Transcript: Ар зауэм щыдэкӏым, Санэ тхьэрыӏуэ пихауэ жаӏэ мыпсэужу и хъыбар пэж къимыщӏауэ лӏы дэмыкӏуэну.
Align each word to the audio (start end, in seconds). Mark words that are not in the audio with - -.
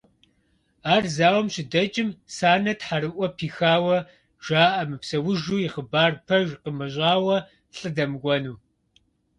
Ар 0.93 1.03
зауэм 1.15 1.47
щыдэкӏым, 1.53 2.09
Санэ 2.35 2.73
тхьэрыӏуэ 2.79 3.27
пихауэ 3.37 3.97
жаӏэ 4.45 4.83
мыпсэужу 4.89 5.57
и 5.65 5.69
хъыбар 5.73 6.13
пэж 6.27 6.47
къимыщӏауэ 6.61 7.37
лӏы 7.77 7.89
дэмыкӏуэну. 7.95 8.55